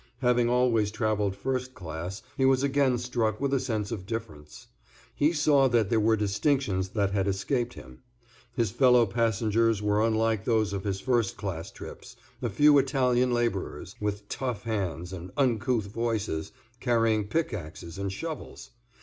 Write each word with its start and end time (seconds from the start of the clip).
Having 0.21 0.49
always 0.49 0.89
travelled 0.89 1.35
first 1.35 1.75
class, 1.75 2.23
he 2.35 2.43
was 2.43 2.63
again 2.63 2.97
struck 2.97 3.39
with 3.39 3.53
a 3.53 3.59
sense 3.59 3.91
of 3.91 4.07
difference. 4.07 4.65
He 5.13 5.31
saw 5.31 5.67
there 5.67 5.99
were 5.99 6.17
distinctions 6.17 6.89
that 6.97 7.11
had 7.11 7.27
escaped 7.27 7.75
him. 7.75 8.01
His 8.55 8.71
fellow 8.71 9.05
passengers 9.05 9.79
were 9.79 10.03
unlike 10.03 10.43
those 10.43 10.73
of 10.73 10.85
his 10.85 10.99
first 10.99 11.37
class 11.37 11.69
trips, 11.69 12.15
a 12.41 12.49
few 12.49 12.79
Italian 12.79 13.31
laborers, 13.31 13.93
with 13.99 14.27
tough 14.27 14.63
hands 14.63 15.13
and 15.13 15.29
uncouth 15.37 15.85
voices, 15.85 16.51
carrying 16.79 17.27
pickaxes 17.27 17.99
and 17.99 18.11
shovels. 18.11 18.71